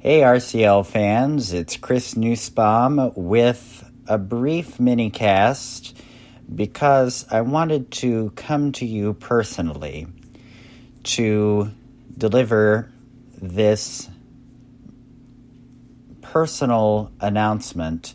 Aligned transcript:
Hey, 0.00 0.20
RCL 0.20 0.86
fans, 0.86 1.52
it's 1.52 1.76
Chris 1.76 2.16
Nussbaum 2.16 3.10
with 3.16 3.84
a 4.06 4.16
brief 4.16 4.78
mini 4.78 5.10
cast 5.10 6.00
because 6.54 7.26
I 7.32 7.40
wanted 7.40 7.90
to 7.94 8.30
come 8.36 8.70
to 8.72 8.86
you 8.86 9.14
personally 9.14 10.06
to 11.02 11.72
deliver 12.16 12.92
this 13.42 14.08
personal 16.22 17.10
announcement, 17.20 18.14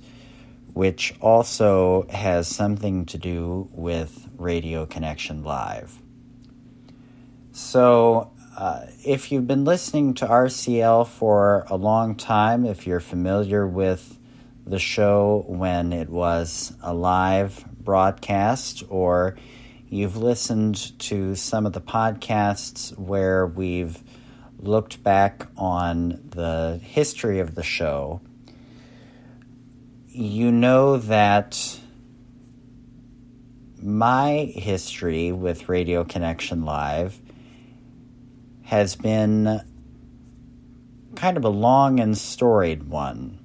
which 0.72 1.14
also 1.20 2.08
has 2.10 2.48
something 2.48 3.08
to 3.08 3.18
do 3.18 3.68
with 3.74 4.30
Radio 4.38 4.86
Connection 4.86 5.44
Live. 5.44 6.02
So, 7.52 8.32
uh, 8.56 8.86
if 9.04 9.32
you've 9.32 9.48
been 9.48 9.66
listening 9.66 10.14
to 10.16 10.28
RCL 10.28 11.08
for 11.08 11.66
a 11.70 11.76
long 11.76 12.16
time, 12.16 12.66
if 12.66 12.86
you're 12.86 13.00
familiar 13.00 13.68
with 13.68 14.20
the 14.66 14.80
show 14.80 15.44
when 15.48 15.92
it 15.92 16.10
was 16.10 16.74
a 16.84 16.94
live 16.94 17.66
broadcast, 17.80 18.84
or 18.90 19.36
you've 19.90 20.18
listened 20.18 20.98
to 21.00 21.36
some 21.36 21.66
of 21.66 21.74
the 21.74 21.82
podcasts 21.82 22.98
where 22.98 23.48
we've 23.48 24.02
looked 24.60 25.02
back 25.04 25.48
on 25.58 26.22
the 26.30 26.80
history 26.84 27.40
of 27.40 27.56
the 27.56 27.64
show, 27.64 28.22
you 30.10 30.52
know 30.52 30.98
that 30.98 31.80
my 33.82 34.52
history 34.56 35.32
with 35.32 35.68
Radio 35.68 36.04
Connection 36.04 36.64
Live 36.66 37.20
has 38.74 38.96
been 38.96 39.62
kind 41.14 41.38
of 41.38 41.46
a 41.46 41.50
long 41.50 42.00
and 42.00 42.18
storied 42.18 42.82
one. 42.82 43.38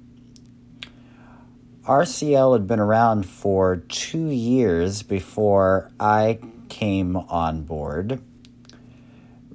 RCL 1.83 2.53
had 2.53 2.65
been 2.65 2.79
around 2.79 3.29
for 3.29 3.75
two 3.75 4.29
years 4.29 5.03
before 5.03 5.91
I 5.99 6.39
came 6.67 7.15
on 7.15 7.61
board, 7.61 8.23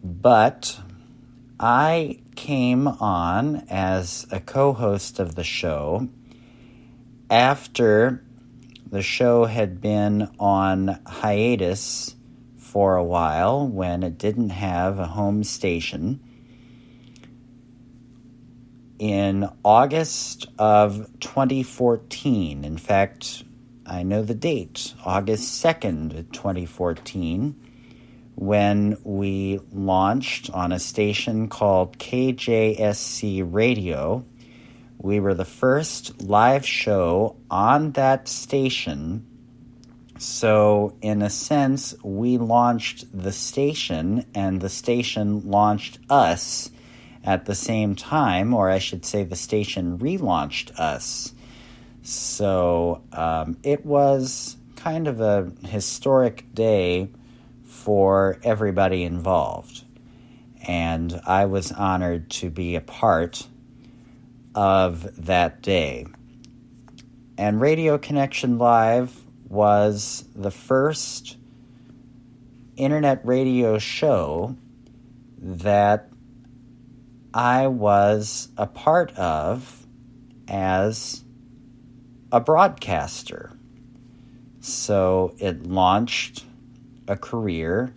but 0.00 0.78
I 1.58 2.20
came 2.36 2.86
on 2.86 3.66
as 3.69 4.28
a 4.31 4.38
co 4.38 4.75
host 4.75 5.19
of 5.19 5.34
the 5.34 5.42
show 5.42 6.09
after 7.28 8.22
the 8.92 9.03
show 9.03 9.47
had 9.47 9.81
been 9.81 10.31
on 10.38 11.00
hiatus 11.05 12.13
for 12.75 12.97
a 12.97 13.05
while 13.05 13.69
when 13.69 14.03
it 14.03 14.19
didn't 14.19 14.50
have 14.50 14.98
a 14.98 15.06
home 15.06 15.44
station. 15.44 16.19
In 18.98 19.48
August 19.64 20.48
of 20.58 21.08
2014, 21.20 22.64
in 22.64 22.77
fact, 22.77 23.44
I 23.86 24.03
know 24.03 24.25
the 24.25 24.34
date, 24.34 24.92
August 25.05 25.64
2nd, 25.64 26.33
2014, 26.33 27.55
when 28.34 28.97
we 29.05 29.61
launched 29.72 30.50
on 30.50 30.72
a 30.72 30.81
station 30.81 31.47
called 31.47 31.97
KJSC 31.98 33.47
Radio. 33.55 34.25
We 34.98 35.20
were 35.20 35.34
the 35.34 35.44
first 35.44 36.22
live 36.22 36.66
show 36.66 37.36
on 37.48 37.92
that 37.92 38.27
station 38.27 39.28
so, 40.25 40.97
in 41.03 41.20
a 41.20 41.28
sense, 41.28 41.94
we 42.03 42.39
launched 42.39 43.05
the 43.12 43.30
station, 43.30 44.25
and 44.34 44.58
the 44.58 44.70
station 44.70 45.50
launched 45.50 45.98
us 46.08 46.70
at 47.22 47.44
the 47.44 47.55
same 47.55 47.94
time, 47.94 48.55
or 48.55 48.70
I 48.70 48.78
should 48.78 49.05
say, 49.05 49.25
the 49.25 49.36
station 49.36 49.98
relaunched 49.98 50.78
us. 50.81 51.34
So, 52.03 53.03
um, 53.12 53.58
it 53.62 53.84
was 53.84 54.56
kind 54.77 55.08
of 55.08 55.20
a 55.20 55.53
historic 55.66 56.54
day 56.54 57.10
for 57.65 58.41
everybody 58.43 59.04
involved. 59.04 59.84
And 60.66 61.21
I 61.27 61.44
was 61.44 61.71
honored 61.71 62.31
to 62.31 62.48
be 62.48 62.77
a 62.77 62.81
part 62.81 63.47
of 64.54 65.27
that 65.27 65.60
day. 65.60 66.06
And 67.37 67.60
Radio 67.60 67.98
Connection 67.98 68.56
Live 68.56 69.23
was 69.54 70.25
the 70.34 70.50
first 70.50 71.37
internet 72.76 73.25
radio 73.25 73.78
show 73.78 74.56
that 75.38 76.10
I 77.32 77.69
was 77.69 78.48
a 78.59 78.66
part 78.66 79.12
of 79.16 79.87
as 80.48 81.25
a 82.32 82.41
broadcaster. 82.41 83.53
So 84.60 85.37
it 85.38 85.65
launched 85.65 86.44
a 87.06 87.16
career 87.16 87.94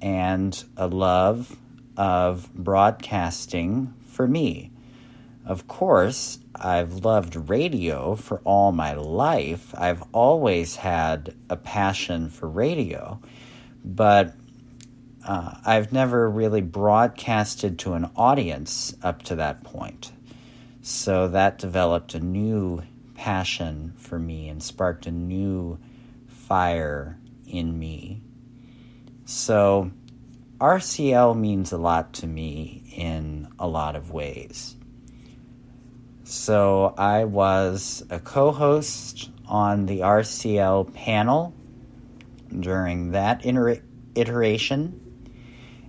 and 0.00 0.64
a 0.76 0.86
love 0.86 1.56
of 1.96 2.48
broadcasting 2.54 3.92
for 4.06 4.28
me. 4.28 4.70
Of 5.50 5.66
course, 5.66 6.38
I've 6.54 7.04
loved 7.04 7.50
radio 7.50 8.14
for 8.14 8.40
all 8.44 8.70
my 8.70 8.92
life. 8.92 9.74
I've 9.76 10.00
always 10.12 10.76
had 10.76 11.34
a 11.48 11.56
passion 11.56 12.30
for 12.30 12.48
radio, 12.48 13.20
but 13.84 14.32
uh, 15.26 15.56
I've 15.66 15.92
never 15.92 16.30
really 16.30 16.60
broadcasted 16.60 17.80
to 17.80 17.94
an 17.94 18.12
audience 18.14 18.94
up 19.02 19.24
to 19.24 19.34
that 19.34 19.64
point. 19.64 20.12
So 20.82 21.26
that 21.26 21.58
developed 21.58 22.14
a 22.14 22.20
new 22.20 22.82
passion 23.16 23.94
for 23.96 24.20
me 24.20 24.48
and 24.48 24.62
sparked 24.62 25.06
a 25.06 25.10
new 25.10 25.80
fire 26.28 27.18
in 27.44 27.76
me. 27.76 28.22
So 29.24 29.90
RCL 30.60 31.36
means 31.36 31.72
a 31.72 31.76
lot 31.76 32.12
to 32.12 32.28
me 32.28 32.84
in 32.94 33.48
a 33.58 33.66
lot 33.66 33.96
of 33.96 34.12
ways. 34.12 34.76
So 36.30 36.94
I 36.96 37.24
was 37.24 38.04
a 38.08 38.20
co 38.20 38.52
host 38.52 39.30
on 39.48 39.86
the 39.86 40.02
RCL 40.02 40.94
panel 40.94 41.52
during 42.56 43.10
that 43.10 43.44
iter- 43.44 43.82
iteration. 44.14 45.00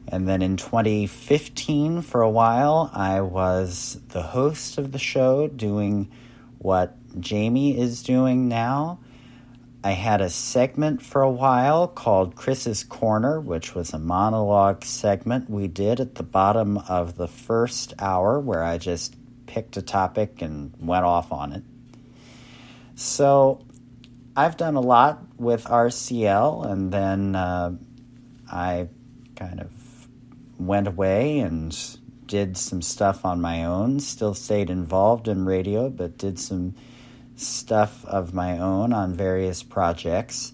And 0.08 0.28
then 0.28 0.42
in 0.42 0.58
2015, 0.58 2.02
for 2.02 2.24
a 2.24 2.30
while, 2.30 2.90
I 2.92 3.22
was 3.22 4.02
the 4.08 4.24
host 4.24 4.80
of 4.80 4.94
the 4.94 4.98
show 4.98 5.48
doing 5.48 6.12
what 6.58 6.98
Jamie 7.20 7.80
is 7.80 8.02
doing 8.02 8.48
now. 8.48 9.00
I 9.84 9.92
had 9.92 10.22
a 10.22 10.30
segment 10.32 11.04
for 11.04 11.22
a 11.22 11.30
while 11.30 11.88
called 11.88 12.36
Chris's 12.36 12.84
Corner, 12.84 13.40
which 13.40 13.76
was 13.76 13.94
a 13.94 14.00
monologue 14.00 14.86
segment 14.86 15.52
we 15.52 15.68
did 15.68 16.00
at 16.00 16.16
the 16.16 16.24
bottom 16.24 16.80
of 16.80 17.16
the 17.16 17.28
first 17.28 17.94
hour 18.00 18.40
where 18.40 18.64
I 18.64 18.80
just 18.80 19.16
picked 19.52 19.76
a 19.76 19.82
topic 19.82 20.42
and 20.42 20.74
went 20.80 21.04
off 21.04 21.34
on 21.34 21.52
it. 21.52 21.64
So 22.96 23.66
I've 24.34 24.56
done 24.56 24.76
a 24.76 24.80
lot 24.80 25.20
with 25.38 25.66
RCL, 25.66 26.72
and 26.72 26.90
then 26.90 27.36
uh, 27.36 27.76
I 28.50 28.88
kind 29.36 29.60
of 29.60 29.72
went 30.58 30.88
away 30.88 31.40
and 31.40 31.78
did 32.28 32.56
some 32.56 32.82
stuff 32.82 33.26
on 33.26 33.42
my 33.42 33.66
own. 33.66 34.00
Still 34.00 34.34
stayed 34.34 34.70
involved 34.70 35.28
in 35.28 35.44
radio, 35.44 35.90
but 35.90 36.18
did 36.18 36.40
some 36.40 36.74
stuff 37.36 38.06
of 38.06 38.34
my 38.34 38.58
own 38.58 38.94
on 38.94 39.14
various 39.14 39.64
projects. 39.64 40.54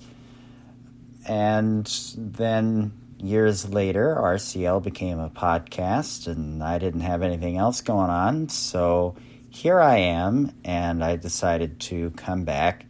And 1.28 1.86
then 2.18 2.94
years 3.18 3.68
later, 3.68 4.16
RCL 4.20 4.84
became 4.84 5.20
a 5.20 5.30
podcast, 5.30 6.28
and 6.28 6.64
I 6.64 6.78
didn't 6.78 7.02
have 7.02 7.22
anything 7.22 7.58
else 7.58 7.82
going 7.82 8.10
on. 8.10 8.50
So 8.50 9.16
here 9.50 9.80
I 9.80 9.98
am, 9.98 10.54
and 10.64 11.04
I 11.04 11.16
decided 11.16 11.80
to 11.82 12.12
come 12.12 12.44
back 12.44 12.86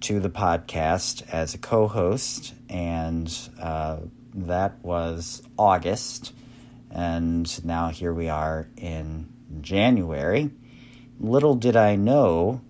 to 0.00 0.20
the 0.20 0.30
podcast 0.30 1.26
as 1.32 1.54
a 1.54 1.58
co 1.58 1.88
host, 1.88 2.54
and 2.68 3.32
uh, 3.60 3.98
that 4.34 4.82
was 4.84 5.42
August. 5.58 6.32
And 6.90 7.64
now 7.64 7.88
here 7.88 8.12
we 8.12 8.28
are 8.28 8.68
in 8.76 9.32
January. 9.60 10.50
Little 11.18 11.54
did 11.54 11.76
I 11.76 11.96
know 11.96 12.60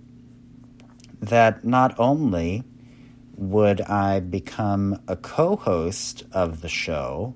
that 1.21 1.65
not 1.65 1.99
only 1.99 2.65
would 3.37 3.81
I 3.83 4.21
become 4.21 5.01
a 5.09 5.17
co 5.17 5.57
host 5.57 6.25
of 6.33 6.61
the 6.61 6.69
show 6.69 7.35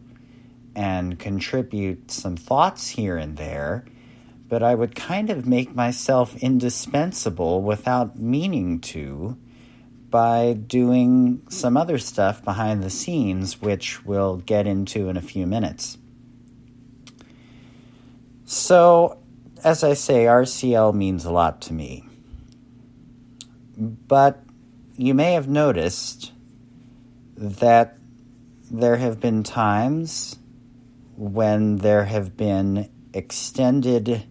and 0.74 1.18
contribute 1.18 2.10
some 2.10 2.36
thoughts 2.36 2.90
here 2.90 3.16
and 3.16 3.36
there, 3.36 3.84
but 4.48 4.62
I 4.62 4.74
would 4.74 4.94
kind 4.94 5.30
of 5.30 5.46
make 5.46 5.74
myself 5.74 6.36
indispensable 6.36 7.62
without 7.62 8.18
meaning 8.18 8.80
to 8.80 9.36
by 10.10 10.54
doing 10.54 11.42
some 11.50 11.76
other 11.76 11.98
stuff 11.98 12.42
behind 12.42 12.82
the 12.82 12.90
scenes, 12.90 13.60
which 13.60 14.04
we'll 14.04 14.36
get 14.36 14.66
into 14.66 15.08
in 15.08 15.16
a 15.16 15.20
few 15.20 15.46
minutes. 15.46 15.98
So, 18.46 19.18
as 19.62 19.84
I 19.84 19.92
say, 19.92 20.24
RCL 20.24 20.94
means 20.94 21.26
a 21.26 21.30
lot 21.30 21.60
to 21.62 21.74
me. 21.74 22.04
But 23.76 24.42
you 24.98 25.14
may 25.14 25.34
have 25.34 25.46
noticed 25.46 26.32
that 27.36 27.96
there 28.68 28.96
have 28.96 29.20
been 29.20 29.44
times 29.44 30.36
when 31.16 31.76
there 31.76 32.04
have 32.04 32.36
been 32.36 32.90
extended 33.14 34.24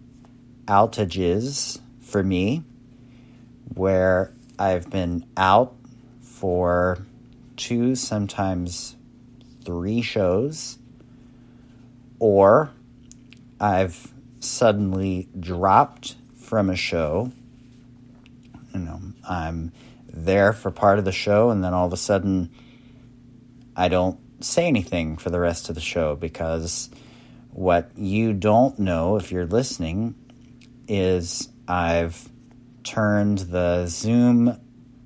outages 0.66 1.80
for 2.02 2.22
me 2.22 2.62
where 3.74 4.34
I've 4.58 4.90
been 4.90 5.24
out 5.38 5.74
for 6.20 6.98
two, 7.56 7.94
sometimes 7.94 8.94
three 9.64 10.02
shows, 10.02 10.76
or 12.18 12.70
I've 13.58 14.12
suddenly 14.40 15.28
dropped 15.40 16.16
from 16.36 16.68
a 16.68 16.76
show. 16.76 17.32
You 18.74 18.80
know, 18.80 19.00
I'm 19.26 19.72
there 20.08 20.52
for 20.52 20.70
part 20.70 20.98
of 20.98 21.04
the 21.04 21.12
show, 21.12 21.50
and 21.50 21.62
then 21.62 21.74
all 21.74 21.86
of 21.86 21.92
a 21.92 21.96
sudden, 21.96 22.50
I 23.76 23.88
don't 23.88 24.18
say 24.40 24.66
anything 24.66 25.16
for 25.16 25.30
the 25.30 25.40
rest 25.40 25.68
of 25.68 25.74
the 25.74 25.80
show 25.80 26.16
because 26.16 26.90
what 27.50 27.90
you 27.96 28.32
don't 28.32 28.78
know 28.78 29.16
if 29.16 29.32
you're 29.32 29.46
listening 29.46 30.14
is 30.86 31.48
I've 31.66 32.28
turned 32.84 33.38
the 33.38 33.86
Zoom 33.86 34.58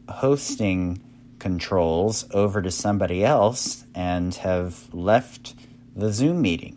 hosting 0.08 1.02
controls 1.38 2.24
over 2.32 2.62
to 2.62 2.70
somebody 2.70 3.24
else 3.24 3.84
and 3.94 4.34
have 4.36 4.92
left 4.94 5.54
the 5.96 6.12
Zoom 6.12 6.40
meeting. 6.40 6.76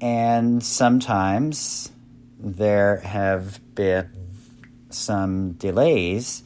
And 0.00 0.62
sometimes 0.62 1.92
there 2.38 2.98
have 2.98 3.60
been 3.74 4.10
some 4.90 5.52
delays 5.52 6.42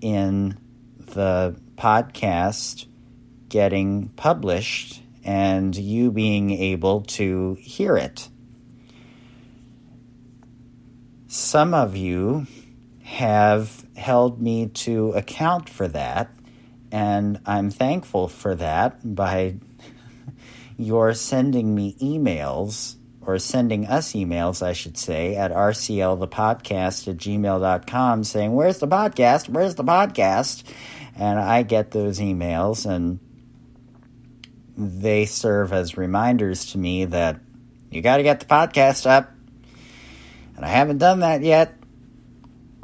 in 0.00 0.58
the 0.98 1.56
podcast 1.76 2.86
getting 3.48 4.08
published 4.10 5.02
and 5.24 5.74
you 5.74 6.10
being 6.10 6.50
able 6.50 7.02
to 7.02 7.54
hear 7.60 7.96
it. 7.96 8.28
Some 11.28 11.74
of 11.74 11.96
you 11.96 12.46
have 13.02 13.84
held 13.96 14.40
me 14.40 14.68
to 14.68 15.10
account 15.12 15.68
for 15.68 15.88
that, 15.88 16.30
and 16.92 17.40
I'm 17.44 17.70
thankful 17.70 18.28
for 18.28 18.54
that 18.54 19.14
by 19.14 19.56
your 20.76 21.14
sending 21.14 21.74
me 21.74 21.96
emails 22.00 22.96
or 23.26 23.38
sending 23.38 23.86
us 23.86 24.12
emails, 24.12 24.62
I 24.62 24.72
should 24.72 24.96
say, 24.96 25.34
at 25.34 25.50
rclthepodcast 25.50 27.08
at 27.08 27.16
gmail.com 27.16 28.24
saying, 28.24 28.54
Where's 28.54 28.78
the 28.78 28.88
podcast? 28.88 29.48
Where's 29.48 29.74
the 29.74 29.84
podcast? 29.84 30.62
And 31.16 31.38
I 31.38 31.62
get 31.62 31.90
those 31.90 32.20
emails 32.20 32.88
and 32.88 33.18
they 34.76 35.24
serve 35.24 35.72
as 35.72 35.96
reminders 35.96 36.66
to 36.66 36.78
me 36.78 37.06
that 37.06 37.40
you 37.90 38.02
got 38.02 38.18
to 38.18 38.22
get 38.22 38.40
the 38.40 38.46
podcast 38.46 39.06
up. 39.06 39.32
And 40.54 40.64
I 40.64 40.68
haven't 40.68 40.98
done 40.98 41.20
that 41.20 41.42
yet. 41.42 41.74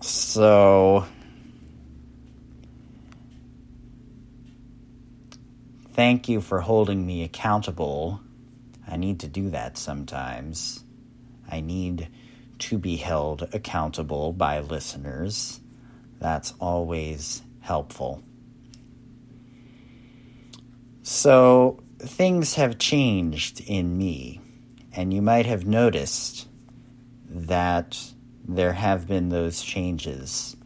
So 0.00 1.06
thank 5.93 6.29
you 6.29 6.41
for 6.41 6.61
holding 6.61 7.06
me 7.06 7.23
accountable. 7.23 8.21
I 8.87 8.96
need 8.96 9.20
to 9.20 9.29
do 9.29 9.50
that 9.50 9.79
sometimes. 9.79 10.84
I 11.50 11.61
need 11.61 12.08
to 12.61 12.79
be 12.79 12.96
held 12.96 13.49
accountable 13.52 14.32
by 14.32 14.61
listeners. 14.61 15.61
That's 16.19 16.55
always 16.61 17.43
helpful. 17.61 18.23
So, 21.02 21.82
things 21.99 22.55
have 22.55 22.79
changed 22.79 23.61
in 23.67 23.96
me, 23.99 24.40
and 24.93 25.12
you 25.12 25.20
might 25.20 25.46
have 25.46 25.67
noticed 25.67 26.46
that 27.29 27.99
there 28.46 28.73
have 28.75 29.06
been 29.06 29.29
those 29.29 29.62
changes. 29.62 30.56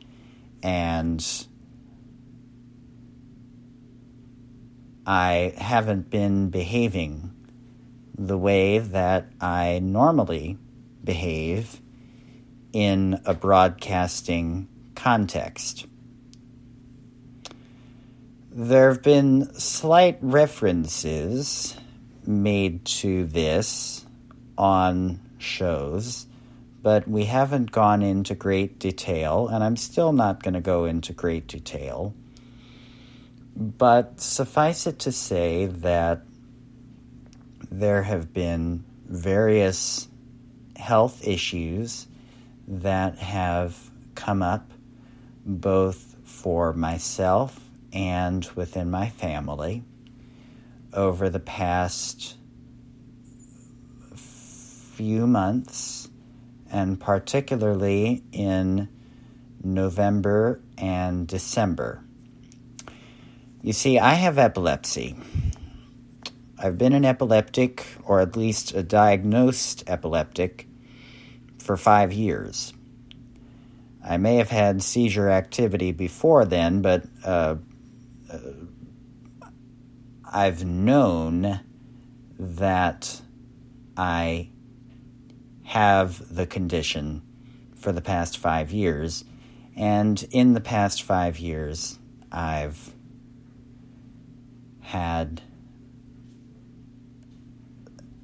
And 0.63 1.25
I 5.07 5.55
haven't 5.57 6.11
been 6.11 6.51
behaving 6.51 7.33
the 8.19 8.39
way 8.39 8.79
that 8.79 9.29
I 9.41 9.79
normally 9.81 10.59
behave 11.05 11.81
in 12.73 13.21
a 13.25 13.35
broadcasting 13.35 14.69
context. 14.95 15.87
There 18.51 18.89
have 18.89 19.03
been 19.03 19.53
slight 19.55 20.19
references 20.23 21.77
made 22.27 22.85
to 22.87 23.27
this 23.27 24.07
on 24.57 25.21
shows, 25.39 26.27
but 26.83 27.07
we 27.07 27.27
haven't 27.27 27.71
gone 27.71 28.03
into 28.03 28.35
great 28.35 28.79
detail, 28.79 29.49
and 29.49 29.63
I'm 29.63 29.77
still 29.77 30.13
not 30.13 30.43
going 30.43 30.55
to 30.55 30.61
go 30.61 30.87
into 30.87 31.13
great 31.13 31.47
detail. 31.47 32.15
But 33.55 34.21
suffice 34.21 34.87
it 34.87 34.99
to 35.01 35.13
say 35.13 35.67
that 35.67 36.23
there 37.71 38.03
have 38.03 38.33
been 38.33 38.85
various 39.07 40.09
health 40.77 41.27
issues 41.27 42.07
that 42.69 43.19
have 43.19 43.77
come 44.15 44.43
up 44.43 44.71
both 45.45 46.17
for 46.25 46.73
myself 46.73 47.61
and 47.93 48.45
within 48.57 48.91
my 48.91 49.09
family 49.09 49.85
over 50.93 51.31
the 51.31 51.41
past 51.41 52.37
few 54.17 55.27
months, 55.27 56.09
and 56.71 56.99
particularly 56.99 58.25
in 58.33 58.89
November 59.63 60.61
and 60.79 61.27
December. 61.27 62.03
You 63.63 63.73
see, 63.73 63.99
I 63.99 64.15
have 64.15 64.39
epilepsy. 64.39 65.17
I've 66.59 66.79
been 66.79 66.95
an 66.95 67.05
epileptic, 67.05 67.87
or 68.05 68.21
at 68.21 68.37
least 68.37 68.73
a 68.75 68.83
diagnosed 68.83 69.85
epileptic, 69.87 70.67
for 71.59 71.77
five 71.77 72.13
years. 72.13 72.73
I 74.03 74.17
may 74.17 74.37
have 74.37 74.49
had 74.49 74.83
seizure 74.83 75.29
activity 75.29 75.93
before 75.93 76.45
then, 76.45 76.81
but 76.81 77.05
uh, 77.25 77.57
uh, 78.33 78.39
I've 80.25 80.65
known 80.65 81.61
that 82.39 83.21
I 83.97 84.51
have 85.65 86.35
the 86.35 86.47
condition 86.47 87.23
for 87.75 87.93
the 87.93 88.01
past 88.01 88.39
five 88.39 88.71
years, 88.71 89.25
and 89.77 90.27
in 90.31 90.55
the 90.55 90.61
past 90.61 91.03
five 91.03 91.39
years, 91.39 91.99
I've 92.33 92.95
had 94.81 95.43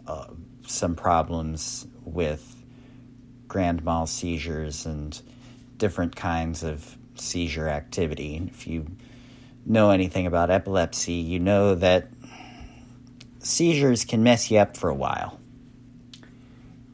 uh, 0.07 0.27
some 0.67 0.95
problems 0.95 1.87
with 2.05 2.57
grand 3.49 3.85
mal 3.85 4.07
seizures 4.07 4.87
and 4.87 5.21
different 5.77 6.17
kinds 6.17 6.63
of 6.63 6.97
seizure 7.15 7.69
activity. 7.69 8.49
If 8.51 8.67
you 8.67 8.87
know 9.67 9.91
anything 9.91 10.27
about 10.27 10.51
epilepsy, 10.51 11.15
you 11.15 11.39
know 11.39 11.75
that 11.75 12.09
seizures 13.41 14.05
can 14.05 14.23
mess 14.23 14.51
you 14.51 14.59
up 14.59 14.77
for 14.77 14.89
a 14.89 14.95
while. 14.95 15.39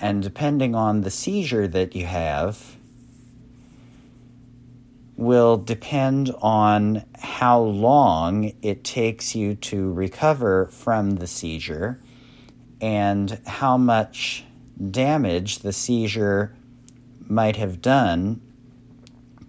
And 0.00 0.22
depending 0.22 0.74
on 0.74 1.02
the 1.02 1.10
seizure 1.10 1.66
that 1.68 1.94
you 1.94 2.06
have, 2.06 2.76
will 5.16 5.56
depend 5.56 6.32
on 6.40 7.04
how 7.18 7.60
long 7.60 8.52
it 8.62 8.84
takes 8.84 9.34
you 9.34 9.56
to 9.56 9.92
recover 9.92 10.66
from 10.66 11.16
the 11.16 11.26
seizure 11.26 12.00
and 12.80 13.40
how 13.46 13.76
much 13.76 14.44
damage 14.90 15.60
the 15.60 15.72
seizure 15.72 16.54
might 17.26 17.56
have 17.56 17.82
done 17.82 18.40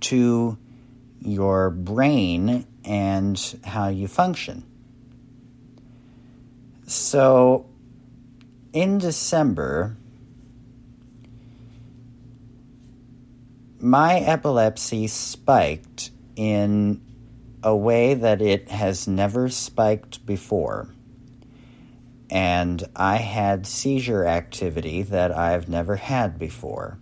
to 0.02 0.58
your 1.22 1.70
brain 1.70 2.66
and 2.84 3.60
how 3.64 3.88
you 3.90 4.08
function. 4.08 4.64
So, 6.88 7.68
in 8.74 8.98
December, 8.98 9.96
my 13.80 14.16
epilepsy 14.20 15.08
spiked 15.08 16.12
in 16.36 17.02
a 17.62 17.76
way 17.76 18.14
that 18.14 18.42
it 18.42 18.70
has 18.70 19.08
never 19.08 19.50
spiked 19.50 20.26
before. 20.26 20.90
And 22.30 22.84
I 22.96 23.18
had 23.18 23.66
seizure 23.66 24.26
activity 24.26 25.02
that 25.04 25.36
I've 25.36 25.68
never 25.68 25.96
had 25.96 26.38
before, 26.38 27.00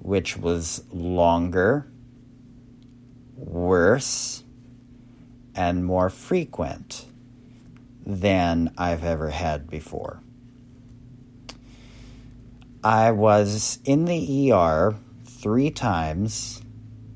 which 0.00 0.36
was 0.36 0.82
longer, 0.90 1.86
worse, 3.36 4.42
and 5.54 5.84
more 5.84 6.10
frequent 6.10 7.06
than 8.04 8.72
I've 8.76 9.04
ever 9.04 9.30
had 9.30 9.68
before. 9.70 10.20
I 12.82 13.10
was 13.10 13.78
in 13.84 14.06
the 14.06 14.52
ER 14.52 14.96
three 15.24 15.70
times 15.70 16.62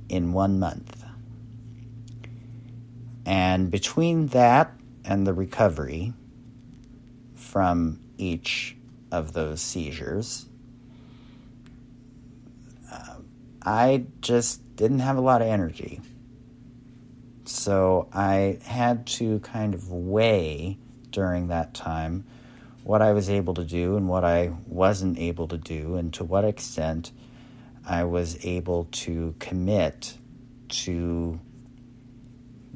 in 0.09 0.33
one 0.33 0.59
month. 0.59 1.05
And 3.27 3.71
between 3.71 4.29
that 4.29 4.73
and 5.05 5.27
the 5.27 5.33
recovery 5.33 6.13
from 7.55 8.01
each 8.19 8.77
of 9.13 9.33
those 9.33 9.61
seizures, 9.61 10.47
uh, 12.93 13.15
I 13.65 14.07
just 14.21 14.75
didn't 14.75 14.99
have 14.99 15.17
a 15.17 15.21
lot 15.21 15.41
of 15.41 15.47
energy. 15.47 16.01
So 17.45 18.09
I 18.13 18.59
had 18.65 19.07
to 19.19 19.39
kind 19.39 19.73
of 19.73 19.89
weigh 19.89 20.79
during 21.11 21.47
that 21.47 21.75
time 21.75 22.25
what 22.83 23.01
I 23.01 23.13
was 23.13 23.31
able 23.31 23.55
to 23.55 23.63
do 23.63 23.97
and 23.97 24.09
what 24.09 24.25
I 24.25 24.51
wasn't 24.67 25.21
able 25.21 25.47
to 25.47 25.57
do, 25.57 25.95
and 25.95 26.13
to 26.15 26.25
what 26.25 26.45
extent 26.45 27.13
I 27.87 28.03
was 28.03 28.45
able 28.45 28.89
to 29.05 29.33
commit 29.39 30.19
to 30.71 31.39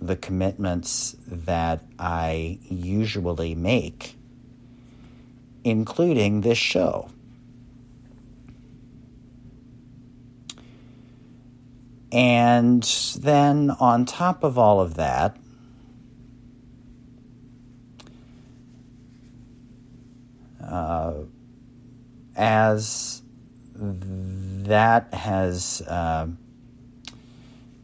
the 0.00 0.14
commitments 0.14 1.16
that 1.26 1.82
I 1.98 2.60
usually 2.62 3.56
make, 3.56 4.14
including 5.70 6.40
this 6.40 6.58
show. 6.58 7.10
And 12.10 12.82
then, 13.18 13.70
on 13.70 14.06
top 14.06 14.42
of 14.42 14.56
all 14.56 14.80
of 14.80 14.94
that, 14.94 15.36
uh, 20.64 21.14
as 22.34 23.22
that 23.74 25.12
has 25.12 25.82
uh, 25.82 26.28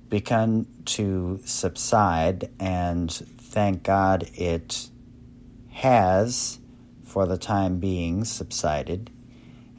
begun 0.09 0.67
to 0.87 1.41
subside, 1.45 2.51
and 2.59 3.13
thank 3.13 3.83
God 3.83 4.31
it 4.35 4.89
has, 5.71 6.59
for 7.15 7.27
the 7.27 7.39
time 7.39 7.79
being, 7.79 8.25
subsided. 8.25 9.09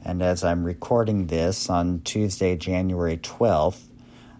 And 0.02 0.22
as 0.22 0.42
I'm 0.42 0.64
recording 0.64 1.26
this 1.26 1.68
on 1.68 2.00
Tuesday, 2.00 2.56
January 2.56 3.18
12th, 3.18 3.88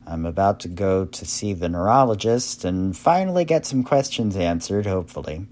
I'm 0.07 0.25
about 0.25 0.61
to 0.61 0.69
go 0.69 1.05
to 1.05 1.26
see 1.26 1.53
the 1.53 1.69
neurologist 1.69 2.65
and 2.65 2.97
finally 2.97 3.45
get 3.45 3.67
some 3.67 3.85
questions 3.85 4.35
answered, 4.35 4.87
hopefully. 4.87 5.47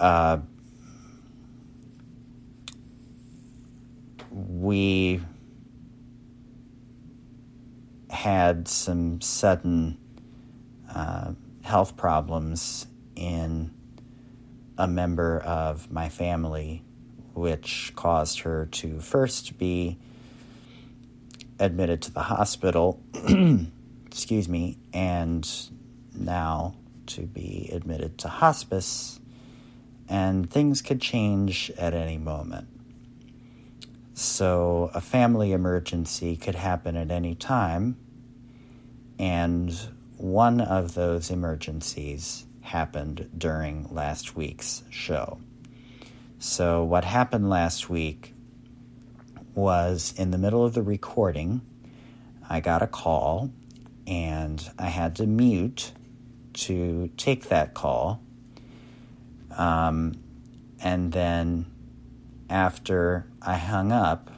Uh, 0.00 0.38
we 4.32 5.20
had 8.10 8.66
some 8.66 9.20
sudden 9.20 9.96
uh, 10.92 11.34
health 11.62 11.96
problems 11.96 12.88
in 13.14 13.70
a 14.78 14.86
member 14.86 15.38
of 15.40 15.90
my 15.90 16.08
family, 16.08 16.82
which 17.34 17.92
caused 17.96 18.40
her 18.40 18.66
to 18.72 19.00
first 19.00 19.58
be 19.58 19.98
admitted 21.58 22.02
to 22.02 22.12
the 22.12 22.22
hospital, 22.22 23.00
excuse 24.06 24.48
me, 24.48 24.78
and 24.92 25.48
now 26.14 26.74
to 27.06 27.22
be 27.22 27.68
admitted 27.72 28.18
to 28.18 28.28
hospice, 28.28 29.20
and 30.08 30.50
things 30.50 30.82
could 30.82 31.00
change 31.00 31.70
at 31.78 31.94
any 31.94 32.18
moment. 32.18 32.68
So, 34.14 34.90
a 34.94 35.00
family 35.00 35.52
emergency 35.52 36.36
could 36.36 36.54
happen 36.54 36.96
at 36.96 37.10
any 37.10 37.34
time, 37.34 37.96
and 39.18 39.72
one 40.16 40.60
of 40.60 40.94
those 40.94 41.30
emergencies 41.30 42.44
happened 42.72 43.28
during 43.36 43.86
last 43.92 44.34
week's 44.34 44.82
show. 44.88 45.38
So, 46.38 46.82
what 46.84 47.04
happened 47.04 47.50
last 47.50 47.90
week 47.90 48.34
was 49.54 50.14
in 50.16 50.30
the 50.30 50.38
middle 50.38 50.64
of 50.64 50.72
the 50.72 50.82
recording, 50.82 51.60
I 52.48 52.60
got 52.60 52.80
a 52.80 52.86
call 52.86 53.50
and 54.06 54.66
I 54.78 54.86
had 54.86 55.16
to 55.16 55.26
mute 55.26 55.92
to 56.64 57.10
take 57.18 57.50
that 57.50 57.74
call. 57.74 58.22
Um, 59.54 60.14
and 60.80 61.12
then 61.12 61.66
after 62.48 63.26
I 63.42 63.58
hung 63.58 63.92
up, 63.92 64.30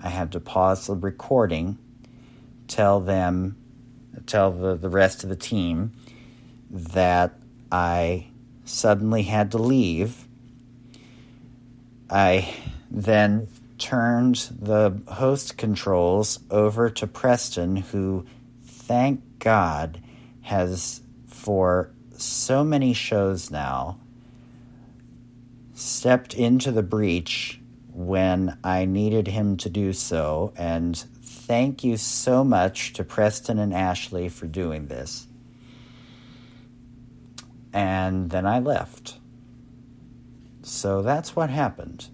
I 0.00 0.10
had 0.10 0.30
to 0.32 0.40
pause 0.40 0.86
the 0.86 0.94
recording, 0.94 1.76
tell 2.68 3.00
them, 3.00 3.56
tell 4.26 4.52
the, 4.52 4.76
the 4.76 4.88
rest 4.88 5.24
of 5.24 5.28
the 5.28 5.36
team 5.36 5.92
that 6.72 7.38
I 7.70 8.26
suddenly 8.64 9.22
had 9.22 9.50
to 9.52 9.58
leave. 9.58 10.26
I 12.10 12.54
then 12.90 13.48
turned 13.78 14.48
the 14.60 15.00
host 15.08 15.58
controls 15.58 16.38
over 16.50 16.88
to 16.90 17.06
Preston, 17.06 17.76
who, 17.76 18.24
thank 18.64 19.38
God, 19.38 20.00
has 20.42 21.02
for 21.26 21.90
so 22.16 22.64
many 22.64 22.92
shows 22.92 23.50
now 23.50 23.98
stepped 25.74 26.34
into 26.34 26.70
the 26.70 26.82
breach 26.82 27.60
when 27.92 28.56
I 28.62 28.84
needed 28.84 29.26
him 29.26 29.56
to 29.58 29.68
do 29.68 29.92
so. 29.92 30.52
And 30.56 30.96
thank 30.96 31.82
you 31.82 31.96
so 31.96 32.44
much 32.44 32.92
to 32.94 33.04
Preston 33.04 33.58
and 33.58 33.74
Ashley 33.74 34.28
for 34.28 34.46
doing 34.46 34.86
this. 34.86 35.26
And 37.72 38.30
then 38.30 38.46
I 38.46 38.58
left. 38.58 39.18
So 40.62 41.02
that's 41.02 41.34
what 41.34 41.50
happened. 41.50 42.08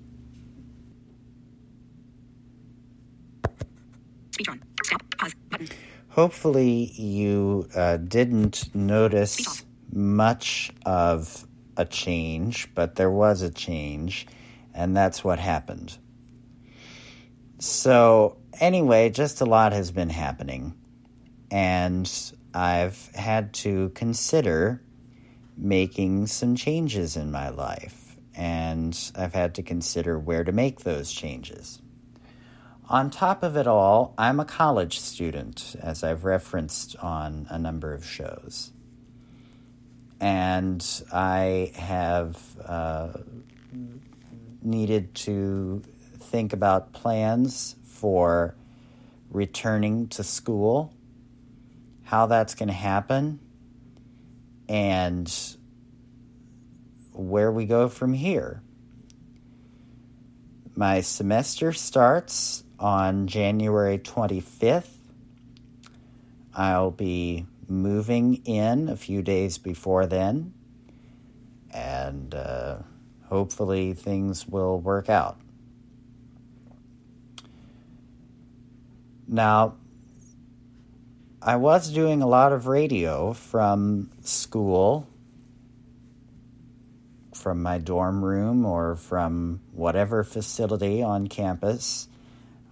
Speech 4.32 4.48
on. 4.48 4.62
Stop. 4.84 5.02
Pause. 5.18 5.34
Button. 5.50 5.68
Hopefully, 6.10 6.92
you 6.94 7.68
uh, 7.74 7.96
didn't 7.96 8.74
notice 8.74 9.64
much 9.92 10.72
of 10.84 11.46
a 11.76 11.84
change, 11.84 12.68
but 12.74 12.96
there 12.96 13.10
was 13.10 13.42
a 13.42 13.50
change, 13.50 14.26
and 14.74 14.96
that's 14.96 15.22
what 15.22 15.38
happened. 15.38 15.96
So, 17.58 18.38
anyway, 18.60 19.10
just 19.10 19.40
a 19.40 19.44
lot 19.44 19.72
has 19.72 19.90
been 19.90 20.10
happening, 20.10 20.74
and 21.50 22.10
I've 22.54 23.08
had 23.14 23.52
to 23.54 23.90
consider 23.90 24.82
making 25.58 26.28
some 26.28 26.54
changes 26.54 27.16
in 27.16 27.32
my 27.32 27.48
life, 27.48 28.16
and 28.36 28.96
I've 29.16 29.34
had 29.34 29.56
to 29.56 29.62
consider 29.62 30.18
where 30.18 30.44
to 30.44 30.52
make 30.52 30.80
those 30.80 31.12
changes. 31.12 31.82
On 32.88 33.10
top 33.10 33.42
of 33.42 33.56
it 33.56 33.66
all, 33.66 34.14
I'm 34.16 34.40
a 34.40 34.44
college 34.44 34.98
student, 34.98 35.76
as 35.82 36.02
I've 36.02 36.24
referenced 36.24 36.96
on 36.96 37.46
a 37.50 37.58
number 37.58 37.92
of 37.92 38.06
shows. 38.06 38.70
And 40.20 40.84
I 41.12 41.72
have 41.74 42.40
uh, 42.64 43.12
needed 44.62 45.14
to 45.16 45.82
think 46.18 46.52
about 46.52 46.92
plans 46.92 47.76
for 47.84 48.54
returning 49.30 50.08
to 50.08 50.24
school, 50.24 50.94
how 52.04 52.26
that's 52.26 52.54
going 52.54 52.68
to 52.68 52.72
happen, 52.72 53.38
and 54.68 55.56
where 57.12 57.50
we 57.50 57.64
go 57.64 57.88
from 57.88 58.12
here. 58.12 58.62
My 60.76 61.00
semester 61.00 61.72
starts 61.72 62.62
on 62.78 63.26
January 63.26 63.98
25th. 63.98 64.88
I'll 66.54 66.90
be 66.90 67.46
moving 67.68 68.42
in 68.44 68.88
a 68.88 68.96
few 68.96 69.22
days 69.22 69.58
before 69.58 70.06
then, 70.06 70.54
and 71.72 72.34
uh, 72.34 72.78
hopefully 73.26 73.94
things 73.94 74.46
will 74.46 74.78
work 74.78 75.08
out. 75.08 75.40
Now, 79.26 79.76
I 81.48 81.56
was 81.56 81.90
doing 81.90 82.20
a 82.20 82.26
lot 82.26 82.52
of 82.52 82.66
radio 82.66 83.32
from 83.32 84.10
school 84.20 85.08
from 87.32 87.62
my 87.62 87.78
dorm 87.78 88.22
room 88.22 88.66
or 88.66 88.96
from 88.96 89.62
whatever 89.72 90.24
facility 90.24 91.02
on 91.02 91.26
campus 91.26 92.06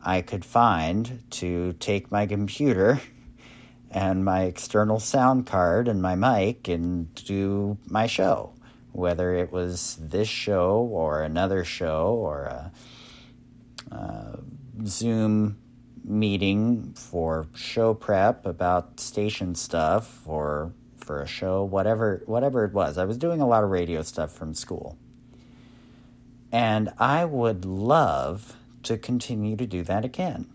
I 0.04 0.20
could 0.20 0.44
find 0.44 1.22
to 1.30 1.72
take 1.80 2.12
my 2.12 2.26
computer 2.26 3.00
and 3.90 4.26
my 4.26 4.42
external 4.42 5.00
sound 5.00 5.46
card 5.46 5.88
and 5.88 6.02
my 6.02 6.14
mic 6.14 6.68
and 6.68 7.14
do 7.14 7.78
my 7.86 8.06
show, 8.06 8.52
whether 8.92 9.34
it 9.34 9.50
was 9.50 9.96
this 9.98 10.28
show 10.28 10.86
or 10.92 11.22
another 11.22 11.64
show 11.64 12.08
or 12.08 12.44
a, 12.44 12.72
a 13.90 14.38
Zoom 14.84 15.56
meeting 16.06 16.94
for 16.94 17.48
show 17.54 17.92
prep 17.92 18.46
about 18.46 19.00
station 19.00 19.54
stuff 19.54 20.22
or 20.26 20.72
for 20.96 21.20
a 21.20 21.26
show, 21.26 21.64
whatever 21.64 22.22
whatever 22.26 22.64
it 22.64 22.72
was. 22.72 22.96
I 22.96 23.04
was 23.04 23.18
doing 23.18 23.40
a 23.40 23.46
lot 23.46 23.64
of 23.64 23.70
radio 23.70 24.02
stuff 24.02 24.32
from 24.32 24.54
school. 24.54 24.96
And 26.52 26.90
I 26.98 27.24
would 27.24 27.64
love 27.64 28.56
to 28.84 28.96
continue 28.96 29.56
to 29.56 29.66
do 29.66 29.82
that 29.82 30.04
again. 30.04 30.46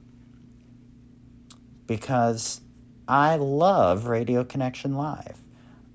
Because 1.86 2.62
I 3.08 3.36
love 3.36 4.08
Radio 4.08 4.44
Connection 4.46 4.96
Live. 4.96 5.38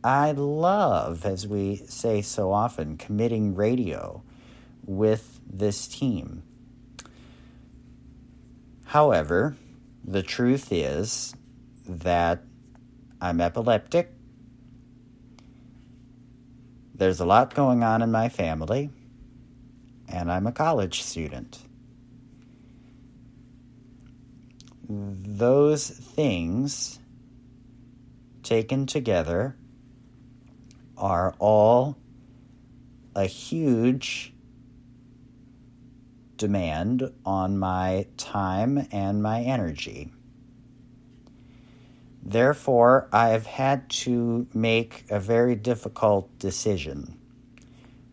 I 0.04 0.32
love, 0.32 1.24
as 1.24 1.48
we 1.48 1.76
say 1.76 2.20
so 2.22 2.52
often, 2.52 2.98
committing 2.98 3.54
radio 3.54 4.22
with 4.84 5.40
this 5.50 5.88
team. 5.88 6.42
However, 8.96 9.54
the 10.04 10.22
truth 10.22 10.72
is 10.72 11.34
that 11.86 12.42
I'm 13.20 13.42
epileptic. 13.42 14.10
There's 16.94 17.20
a 17.20 17.26
lot 17.26 17.54
going 17.54 17.82
on 17.82 18.00
in 18.00 18.10
my 18.10 18.30
family, 18.30 18.88
and 20.08 20.32
I'm 20.32 20.46
a 20.46 20.52
college 20.52 21.02
student. 21.02 21.58
Those 24.88 25.90
things 25.90 26.98
taken 28.42 28.86
together 28.86 29.58
are 30.96 31.34
all 31.38 31.98
a 33.14 33.26
huge 33.26 34.32
demand 36.36 37.12
on 37.24 37.58
my 37.58 38.06
time 38.16 38.86
and 38.90 39.22
my 39.22 39.42
energy. 39.42 40.12
Therefore, 42.22 43.08
I 43.12 43.28
have 43.28 43.46
had 43.46 43.88
to 43.90 44.48
make 44.52 45.04
a 45.10 45.20
very 45.20 45.54
difficult 45.54 46.38
decision, 46.38 47.20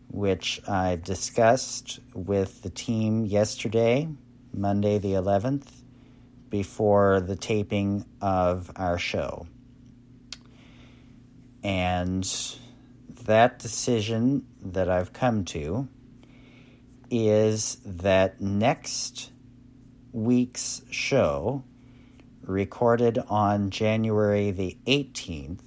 which 0.08 0.60
I 0.68 0.96
discussed 0.96 1.98
with 2.14 2.62
the 2.62 2.70
team 2.70 3.26
yesterday, 3.26 4.08
Monday 4.52 4.98
the 4.98 5.14
11th, 5.14 5.82
before 6.48 7.20
the 7.20 7.34
taping 7.34 8.04
of 8.20 8.70
our 8.76 8.98
show. 8.98 9.48
And 11.64 12.24
that 13.24 13.58
decision 13.58 14.46
that 14.62 14.88
I've 14.88 15.12
come 15.12 15.44
to 15.46 15.88
is 17.14 17.78
that 17.84 18.40
next 18.40 19.30
week's 20.12 20.82
show, 20.90 21.62
recorded 22.42 23.18
on 23.28 23.70
January 23.70 24.50
the 24.50 24.76
18th, 24.86 25.60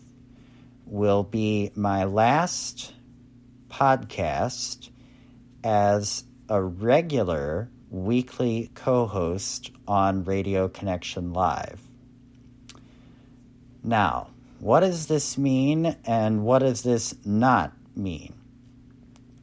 will 0.86 1.24
be 1.24 1.72
my 1.74 2.04
last 2.04 2.94
podcast 3.70 4.89
as 5.63 6.25
a 6.50 6.62
regular 6.62 7.70
weekly 7.89 8.70
co 8.75 9.06
host 9.06 9.72
on 9.88 10.25
Radio 10.25 10.68
Connection 10.68 11.31
Live. 11.31 11.81
Now, 13.83 14.31
what 14.60 14.81
does 14.81 15.07
this 15.07 15.38
mean 15.38 15.96
and 16.05 16.44
what 16.44 16.60
does 16.60 16.81
this 16.83 17.16
not 17.25 17.72
mean? 17.96 18.36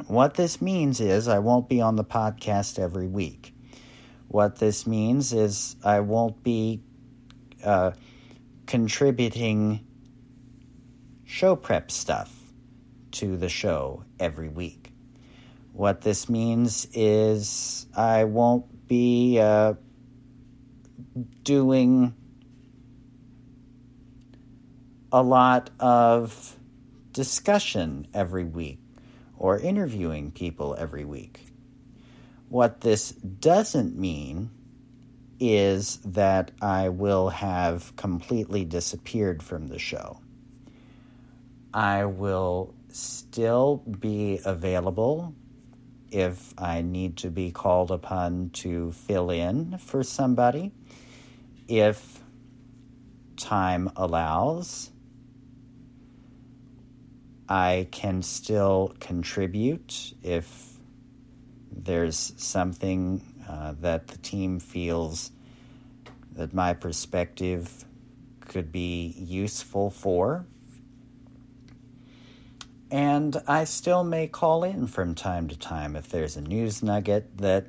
What 0.07 0.35
this 0.35 0.61
means 0.61 1.01
is 1.01 1.29
I 1.29 1.39
won't 1.39 1.67
be 1.67 1.81
on 1.81 1.97
the 1.97 2.05
podcast 2.05 2.79
every 2.79 3.07
week. 3.07 3.55
What 4.29 4.57
this 4.57 4.87
means 4.87 5.33
is 5.33 5.77
I 5.83 6.01
won't 6.01 6.43
be 6.43 6.83
uh, 7.65 7.93
contributing 8.67 9.87
show 11.25 11.57
prep 11.57 11.91
stuff 11.91 12.31
to 13.13 13.39
the 13.39 13.49
show 13.49 14.05
every 14.21 14.49
week. 14.49 14.93
What 15.73 16.03
this 16.03 16.29
means 16.29 16.87
is 16.93 17.87
I 17.97 18.25
won't 18.25 18.87
be 18.87 19.41
uh, 19.41 19.75
doing 21.45 22.15
a 25.11 25.23
lot 25.23 25.71
of 25.81 26.59
discussion 27.13 28.07
every 28.13 28.45
week 28.45 28.84
or 29.45 29.59
interviewing 29.59 30.31
people 30.31 30.75
every 30.79 31.05
week. 31.05 31.39
What 32.49 32.81
this 32.81 33.11
doesn't 33.11 33.95
mean 33.95 34.49
is 35.39 35.99
that 35.99 36.51
I 36.63 36.89
will 36.89 37.29
have 37.29 37.95
completely 37.95 38.65
disappeared 38.65 39.43
from 39.43 39.67
the 39.69 39.79
show. 39.79 40.19
I 41.75 42.07
will 42.07 42.75
still 42.89 43.83
be 44.01 44.41
available 44.47 45.35
if 46.11 46.55
I 46.57 46.81
need 46.81 47.19
to 47.19 47.29
be 47.29 47.51
called 47.51 47.91
upon 47.91 48.49
to 48.65 48.93
fill 48.93 49.29
in 49.29 49.77
for 49.77 50.03
somebody, 50.03 50.73
if 51.69 52.19
time 53.37 53.91
allows. 53.95 54.91
I 57.49 57.89
can 57.91 58.23
still 58.23 58.95
contribute 59.01 60.15
if 60.23 60.79
there's 61.71 62.33
something 62.37 63.21
uh, 63.49 63.75
that 63.81 64.09
the 64.09 64.19
team 64.19 64.59
feels 64.59 65.31
that 66.33 66.55
my 66.55 66.73
perspective 66.73 67.85
could 68.41 68.73
be 68.73 69.15
useful 69.19 69.91
for. 69.91 70.47
And 72.91 73.37
I 73.47 73.65
still 73.65 74.05
may 74.05 74.29
call 74.29 74.65
in 74.65 74.87
from 74.87 75.15
time 75.15 75.49
to 75.49 75.59
time 75.59 75.97
if 75.97 76.09
there's 76.09 76.37
a 76.37 76.41
news 76.41 76.83
nugget 76.83 77.37
that 77.39 77.67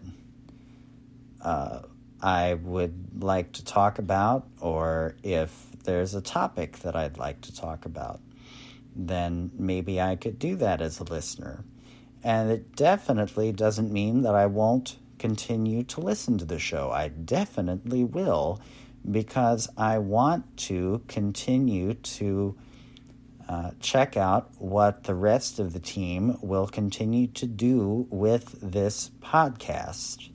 uh, 1.41 1.81
I 2.21 2.53
would 2.53 3.23
like 3.23 3.53
to 3.53 3.65
talk 3.65 3.99
about, 3.99 4.47
or 4.61 5.15
if 5.23 5.51
there's 5.83 6.15
a 6.15 6.21
topic 6.21 6.79
that 6.79 6.95
I'd 6.95 7.17
like 7.17 7.41
to 7.41 7.55
talk 7.55 7.85
about 7.85 8.19
then 8.95 9.51
maybe 9.57 9.99
I 9.99 10.15
could 10.15 10.39
do 10.39 10.55
that 10.57 10.81
as 10.81 10.99
a 10.99 11.03
listener. 11.03 11.63
And 12.23 12.49
it 12.49 12.75
definitely 12.75 13.51
doesn't 13.51 13.91
mean 13.91 14.23
that 14.23 14.33
I 14.33 14.47
won't 14.47 14.97
continue 15.19 15.83
to 15.83 16.01
listen 16.01 16.37
to 16.39 16.45
the 16.45 16.59
show. 16.59 16.91
I 16.91 17.09
definitely 17.09 18.03
will 18.03 18.61
because 19.09 19.69
I 19.77 19.99
want 19.99 20.57
to 20.57 21.03
continue 21.07 21.93
to 21.93 22.57
uh, 23.47 23.71
check 23.79 24.17
out 24.17 24.49
what 24.57 25.03
the 25.03 25.13
rest 25.13 25.59
of 25.59 25.73
the 25.73 25.79
team 25.79 26.37
will 26.41 26.67
continue 26.67 27.27
to 27.27 27.45
do 27.45 28.07
with 28.09 28.57
this 28.61 29.11
podcast. 29.21 30.29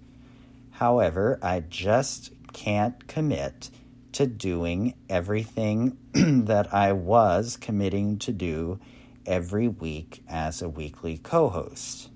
However, 0.71 1.39
I 1.43 1.61
just 1.61 2.33
can't 2.53 3.07
commit 3.09 3.71
to 4.13 4.27
doing 4.27 4.95
everything 5.09 5.97
that 6.13 6.73
I 6.75 6.93
was 6.93 7.57
committing 7.57 8.19
to 8.21 8.33
do 8.33 8.81
every 9.27 9.69
week 9.69 10.23
as 10.29 10.63
a 10.63 10.69
weekly 10.69 11.19
co 11.19 11.49
host. 11.49 12.11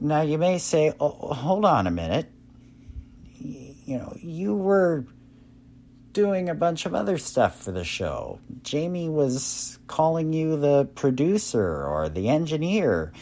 Now, 0.00 0.22
you 0.22 0.38
may 0.38 0.58
say, 0.58 0.92
oh, 1.00 1.34
hold 1.34 1.64
on 1.64 1.86
a 1.86 1.90
minute. 1.90 2.30
You 3.40 3.98
know, 3.98 4.16
you 4.20 4.54
were 4.54 5.04
doing 6.12 6.48
a 6.48 6.54
bunch 6.54 6.86
of 6.86 6.94
other 6.94 7.18
stuff 7.18 7.62
for 7.62 7.72
the 7.72 7.84
show. 7.84 8.40
Jamie 8.62 9.08
was 9.08 9.78
calling 9.86 10.32
you 10.32 10.56
the 10.56 10.84
producer 10.94 11.84
or 11.84 12.08
the 12.08 12.28
engineer. 12.28 13.12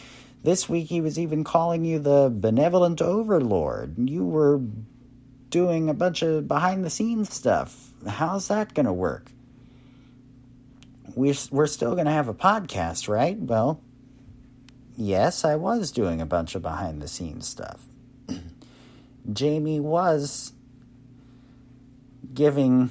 This 0.42 0.68
week 0.68 0.86
he 0.86 1.00
was 1.00 1.18
even 1.18 1.44
calling 1.44 1.84
you 1.84 1.98
the 1.98 2.30
benevolent 2.34 3.02
overlord. 3.02 4.08
You 4.08 4.24
were 4.24 4.60
doing 5.50 5.88
a 5.88 5.94
bunch 5.94 6.22
of 6.22 6.48
behind 6.48 6.85
the 6.85 6.90
scenes 6.90 7.32
stuff. 7.32 7.90
How's 8.06 8.48
that 8.48 8.74
going 8.74 8.87
to 8.87 8.92
work? 8.92 9.30
We're, 11.14 11.35
we're 11.50 11.66
still 11.66 11.94
going 11.94 12.06
to 12.06 12.12
have 12.12 12.28
a 12.28 12.35
podcast, 12.35 13.09
right? 13.09 13.38
Well, 13.38 13.80
yes, 14.96 15.44
I 15.44 15.56
was 15.56 15.92
doing 15.92 16.20
a 16.20 16.26
bunch 16.26 16.54
of 16.54 16.62
behind 16.62 17.00
the 17.00 17.09
scenes 17.09 17.46
stuff. 17.46 17.87
Jamie 19.32 19.80
was 19.80 20.52
giving 22.35 22.90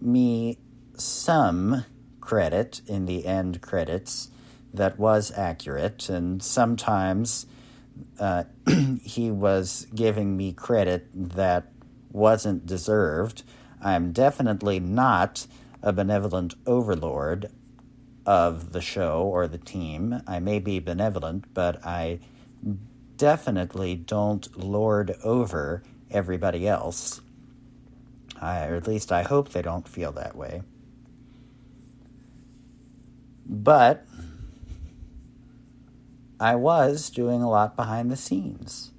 me 0.00 0.58
some 0.94 1.84
credit 2.20 2.80
in 2.86 3.06
the 3.06 3.26
end 3.26 3.60
credits 3.62 4.30
that 4.74 4.98
was 4.98 5.32
accurate, 5.36 6.08
and 6.08 6.42
sometimes 6.42 7.46
uh, 8.18 8.44
he 9.02 9.30
was 9.30 9.86
giving 9.94 10.36
me 10.36 10.52
credit 10.52 11.08
that 11.14 11.70
wasn't 12.16 12.66
deserved. 12.66 13.44
I'm 13.80 14.12
definitely 14.12 14.80
not 14.80 15.46
a 15.82 15.92
benevolent 15.92 16.54
overlord 16.66 17.50
of 18.24 18.72
the 18.72 18.80
show 18.80 19.22
or 19.22 19.46
the 19.46 19.58
team. 19.58 20.22
I 20.26 20.40
may 20.40 20.58
be 20.58 20.80
benevolent, 20.80 21.52
but 21.54 21.84
I 21.86 22.18
definitely 23.16 23.94
don't 23.94 24.56
lord 24.58 25.14
over 25.22 25.82
everybody 26.10 26.66
else. 26.66 27.20
I, 28.40 28.66
or 28.66 28.74
at 28.74 28.88
least 28.88 29.12
I 29.12 29.22
hope 29.22 29.50
they 29.50 29.62
don't 29.62 29.86
feel 29.86 30.12
that 30.12 30.34
way. 30.34 30.62
But 33.46 34.04
I 36.40 36.56
was 36.56 37.10
doing 37.10 37.42
a 37.42 37.48
lot 37.48 37.76
behind 37.76 38.10
the 38.10 38.16
scenes. 38.16 38.90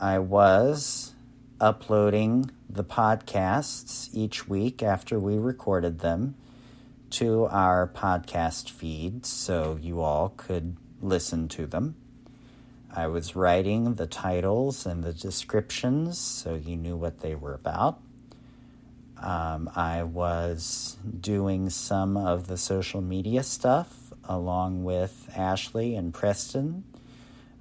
I 0.00 0.18
was 0.18 1.14
uploading 1.60 2.50
the 2.68 2.84
podcasts 2.84 4.08
each 4.12 4.48
week 4.48 4.82
after 4.82 5.18
we 5.18 5.38
recorded 5.38 6.00
them 6.00 6.34
to 7.10 7.46
our 7.46 7.88
podcast 7.88 8.70
feed 8.70 9.24
so 9.24 9.78
you 9.80 10.00
all 10.00 10.34
could 10.36 10.76
listen 11.00 11.48
to 11.48 11.66
them. 11.66 11.94
I 12.94 13.06
was 13.06 13.36
writing 13.36 13.94
the 13.94 14.06
titles 14.06 14.86
and 14.86 15.04
the 15.04 15.12
descriptions 15.12 16.18
so 16.18 16.54
you 16.54 16.76
knew 16.76 16.96
what 16.96 17.20
they 17.20 17.34
were 17.34 17.54
about. 17.54 18.00
Um, 19.18 19.70
I 19.74 20.02
was 20.02 20.96
doing 21.20 21.70
some 21.70 22.16
of 22.16 22.48
the 22.48 22.56
social 22.56 23.00
media 23.00 23.42
stuff 23.42 24.12
along 24.24 24.84
with 24.84 25.30
Ashley 25.34 25.94
and 25.94 26.12
Preston. 26.12 26.84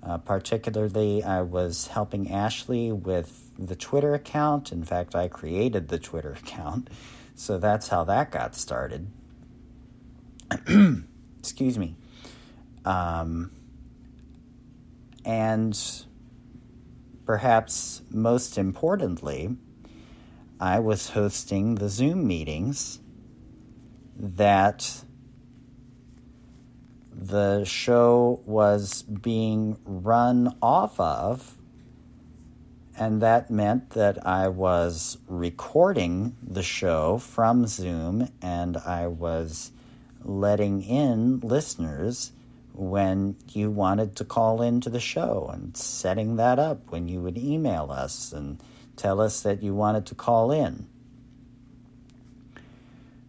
Uh, 0.06 0.20
particularly, 0.20 1.24
I 1.24 1.42
was 1.42 1.88
helping 1.88 2.32
Ashley 2.32 2.92
with 2.92 3.50
the 3.58 3.76
Twitter 3.76 4.14
account. 4.14 4.72
In 4.72 4.84
fact, 4.84 5.16
I 5.16 5.28
created 5.28 5.88
the 5.88 5.98
Twitter 5.98 6.34
account, 6.40 6.90
so 7.34 7.58
that's 7.58 7.88
how 7.88 8.04
that 8.04 8.32
got 8.32 8.56
started. 8.56 9.08
Excuse 11.40 11.80
me. 11.80 11.96
Um, 12.86 13.52
and 15.26 15.76
perhaps 17.26 18.04
most 18.12 18.60
importantly, 18.60 19.58
I 20.60 20.80
was 20.80 21.10
hosting 21.10 21.76
the 21.76 21.90
Zoom 21.90 22.28
meetings 22.28 23.00
that 24.18 25.04
the 27.18 27.64
show 27.64 28.42
was 28.46 29.04
being 29.04 29.78
run 29.86 30.56
off 30.62 31.00
of, 31.00 31.56
and 32.98 33.22
that 33.22 33.50
meant 33.50 33.92
that 33.92 34.26
I 34.28 34.50
was 34.50 35.18
recording 35.28 36.36
the 36.44 36.64
show 36.64 37.18
from 37.18 37.68
Zoom 37.68 38.30
and 38.42 38.78
I 38.78 39.08
was 39.08 39.72
letting 40.24 40.82
in 40.84 41.40
listeners 41.40 42.32
when 42.74 43.38
you 43.50 43.72
wanted 43.72 44.18
to 44.18 44.26
call 44.26 44.62
into 44.62 44.90
the 44.90 45.00
show 45.00 45.50
and 45.54 45.76
setting 45.78 46.36
that 46.36 46.60
up 46.60 46.92
when 46.92 47.08
you 47.08 47.22
would 47.22 47.38
email 47.38 47.92
us 47.92 48.34
and 48.34 48.62
tell 48.98 49.22
us 49.22 49.42
that 49.42 49.64
you 49.64 49.74
wanted 49.74 50.06
to 50.08 50.16
call 50.16 50.52
in. 50.52 50.88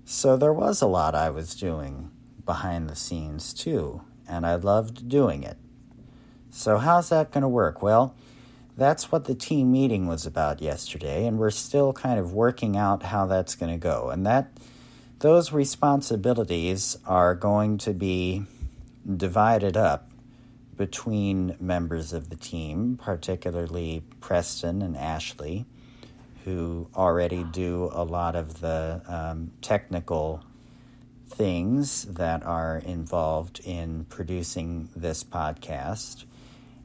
So 0.05 0.37
there 0.37 0.53
was 0.53 0.83
a 0.83 0.87
lot 0.87 1.15
I 1.15 1.31
was 1.31 1.55
doing 1.55 2.11
behind 2.47 2.89
the 2.89 2.97
scenes 2.97 3.53
too, 3.53 4.01
and 4.27 4.47
I 4.47 4.55
loved 4.55 5.09
doing 5.09 5.43
it. 5.43 5.59
So, 6.51 6.79
how's 6.79 7.11
that 7.11 7.33
going 7.33 7.43
to 7.43 7.49
work? 7.49 7.83
Well, 7.83 8.15
that's 8.77 9.11
what 9.13 9.25
the 9.25 9.35
team 9.35 9.73
meeting 9.73 10.07
was 10.07 10.25
about 10.25 10.63
yesterday, 10.63 11.27
and 11.27 11.39
we're 11.39 11.51
still 11.51 11.93
kind 11.93 12.19
of 12.19 12.33
working 12.33 12.77
out 12.77 13.03
how 13.03 13.27
that's 13.27 13.55
going 13.55 13.73
to 13.73 13.79
go. 13.79 14.09
And 14.11 14.25
that 14.25 14.51
those 15.19 15.53
responsibilities 15.53 16.97
are 17.07 17.35
going 17.35 17.79
to 17.79 17.93
be 17.93 18.45
divided 19.17 19.77
up 19.77 20.11
between 20.77 21.57
members 21.59 22.13
of 22.13 22.29
the 22.29 22.37
team, 22.37 22.99
particularly 23.03 24.05
Preston 24.21 24.83
and 24.83 24.97
Ashley, 24.97 25.65
who 26.45 26.89
already 26.95 27.45
do 27.45 27.91
a 27.93 28.05
lot 28.05 28.37
of 28.37 28.61
the 28.61 29.01
um, 29.07 29.53
technical 29.63 30.45
things 31.29 32.05
that 32.05 32.45
are 32.45 32.79
involved 32.79 33.61
in 33.65 34.05
producing 34.07 34.89
this 34.97 35.25
podcast. 35.25 36.25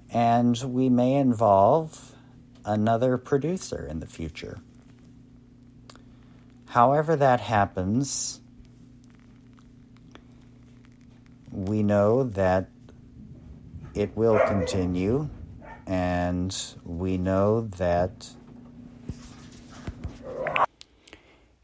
And 0.10 0.58
we 0.66 0.90
may 0.90 1.16
involve 1.16 2.16
another 2.66 3.18
producer 3.18 3.86
in 3.86 4.00
the 4.00 4.08
future. 4.08 4.60
However, 6.68 7.16
that 7.16 7.42
happens, 7.42 8.40
we 11.52 11.84
know 11.84 12.24
that 12.24 12.70
it 13.94 14.16
will 14.16 14.40
continue, 14.48 15.30
and 15.86 16.56
we 16.86 17.18
know 17.18 17.62
that 17.78 18.30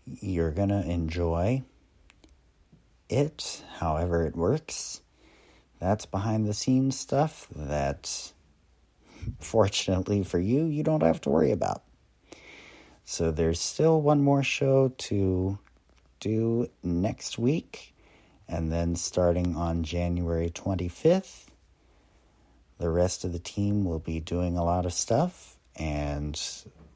you're 0.05 0.51
going 0.51 0.69
to 0.69 0.81
enjoy 0.81 1.63
it, 3.09 3.63
however 3.77 4.25
it 4.25 4.35
works. 4.35 5.01
That's 5.79 6.05
behind 6.05 6.47
the 6.47 6.53
scenes 6.53 6.97
stuff 6.99 7.47
that, 7.55 8.31
fortunately 9.39 10.23
for 10.23 10.39
you, 10.39 10.65
you 10.65 10.83
don't 10.83 11.03
have 11.03 11.21
to 11.21 11.29
worry 11.29 11.51
about. 11.51 11.83
So 13.05 13.31
there's 13.31 13.61
still 13.61 14.01
one 14.01 14.21
more 14.21 14.43
show 14.43 14.89
to 14.89 15.57
do 16.19 16.69
next 16.83 17.37
week, 17.37 17.93
and 18.47 18.71
then 18.71 18.95
starting 18.95 19.55
on 19.55 19.83
January 19.83 20.49
25th, 20.49 21.45
the 22.79 22.89
rest 22.89 23.23
of 23.23 23.33
the 23.33 23.39
team 23.39 23.85
will 23.85 23.99
be 23.99 24.19
doing 24.19 24.57
a 24.57 24.63
lot 24.63 24.85
of 24.85 24.93
stuff, 24.93 25.57
and 25.75 26.39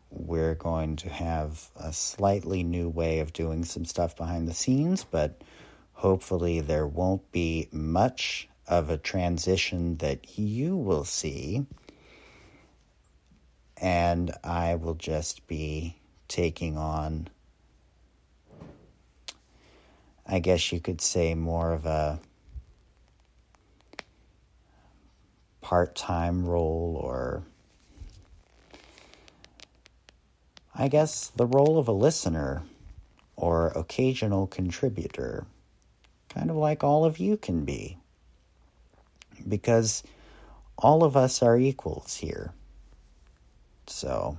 we're 0.09 0.55
going 0.55 0.97
to 0.97 1.09
have 1.09 1.69
a 1.77 1.93
slightly 1.93 2.63
new 2.63 2.89
way 2.89 3.19
of 3.19 3.31
doing 3.31 3.63
some 3.63 3.85
stuff 3.85 4.15
behind 4.15 4.47
the 4.47 4.53
scenes, 4.53 5.03
but 5.03 5.41
Hopefully, 6.01 6.61
there 6.61 6.87
won't 6.87 7.31
be 7.31 7.67
much 7.71 8.49
of 8.67 8.89
a 8.89 8.97
transition 8.97 9.97
that 9.97 10.35
you 10.35 10.75
will 10.75 11.05
see, 11.05 11.63
and 13.77 14.31
I 14.43 14.73
will 14.73 14.95
just 14.95 15.45
be 15.45 15.95
taking 16.27 16.75
on, 16.75 17.27
I 20.25 20.39
guess 20.39 20.71
you 20.71 20.79
could 20.79 21.01
say, 21.01 21.35
more 21.35 21.71
of 21.71 21.85
a 21.85 22.19
part 25.61 25.95
time 25.95 26.47
role 26.47 26.99
or. 26.99 27.43
I 30.73 30.87
guess 30.87 31.27
the 31.35 31.45
role 31.45 31.77
of 31.77 31.87
a 31.87 31.91
listener 31.91 32.63
or 33.35 33.67
occasional 33.75 34.47
contributor 34.47 35.45
kind 36.33 36.49
of 36.49 36.55
like 36.55 36.83
all 36.83 37.05
of 37.05 37.19
you 37.19 37.37
can 37.37 37.65
be. 37.65 37.97
Because 39.47 40.03
all 40.77 41.03
of 41.03 41.17
us 41.17 41.41
are 41.41 41.57
equals 41.57 42.15
here. 42.15 42.53
So, 43.87 44.37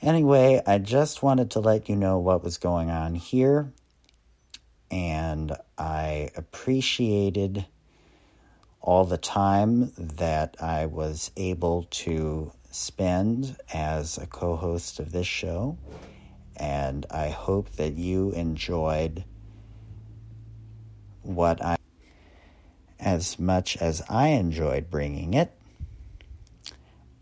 anyway, 0.00 0.62
I 0.66 0.78
just 0.78 1.22
wanted 1.22 1.50
to 1.52 1.60
let 1.60 1.88
you 1.88 1.96
know 1.96 2.18
what 2.18 2.42
was 2.42 2.58
going 2.58 2.90
on 2.90 3.14
here. 3.14 3.72
And 4.90 5.56
I 5.78 6.30
appreciated 6.36 7.66
all 8.80 9.04
the 9.04 9.18
time 9.18 9.92
that 9.96 10.56
I 10.60 10.86
was 10.86 11.30
able 11.36 11.84
to 11.90 12.52
spend 12.70 13.56
as 13.72 14.18
a 14.18 14.26
co 14.26 14.56
host 14.56 14.98
of 14.98 15.12
this 15.12 15.26
show. 15.26 15.78
And 16.56 17.06
I 17.10 17.28
hope 17.28 17.70
that 17.72 17.94
you 17.94 18.32
enjoyed 18.32 19.24
what 21.22 21.64
I 21.64 21.76
as 23.02 23.38
much 23.38 23.76
as 23.78 24.02
I 24.08 24.28
enjoyed 24.28 24.90
bringing 24.90 25.34
it. 25.34 25.52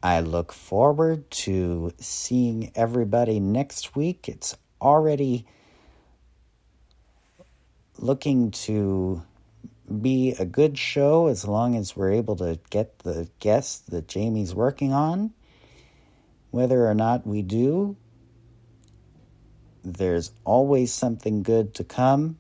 I 0.03 0.21
look 0.21 0.53
forward 0.53 1.31
to 1.31 1.93
seeing 1.99 2.73
everybody 2.75 3.41
next 3.41 3.97
week. 3.97 4.29
It's 4.29 4.57
already 4.81 5.47
looking 7.99 8.51
to 8.51 9.23
be 10.01 10.35
a 10.39 10.45
good 10.45 10.79
show 10.79 11.27
as 11.27 11.45
long 11.45 11.77
as 11.77 11.97
we're 11.97 12.13
able 12.13 12.37
to 12.37 12.59
get 12.71 13.01
the 13.01 13.29
guests 13.41 13.81
that 13.91 14.09
Jamie's 14.09 14.55
working 14.55 14.93
on. 14.93 15.33
Whether 16.51 16.87
or 16.87 16.95
not 16.95 17.27
we 17.27 17.43
do, 17.43 17.97
there's 19.85 20.31
always 20.45 20.93
something 20.93 21.43
good 21.43 21.75
to 21.75 21.85
come 21.85 22.40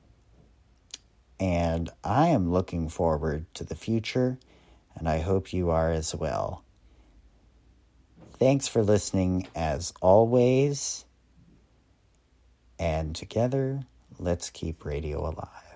and 1.40 1.88
I 2.04 2.28
am 2.28 2.52
looking 2.52 2.90
forward 2.90 3.46
to 3.54 3.64
the 3.64 3.74
future, 3.74 4.38
and 4.94 5.08
I 5.08 5.20
hope 5.20 5.52
you 5.52 5.70
are 5.70 5.90
as 5.90 6.14
well. 6.14 6.62
Thanks 8.38 8.68
for 8.68 8.82
listening 8.82 9.48
as 9.56 9.94
always, 10.02 11.06
and 12.78 13.16
together, 13.16 13.80
let's 14.18 14.50
keep 14.50 14.84
radio 14.84 15.22
alive. 15.28 15.69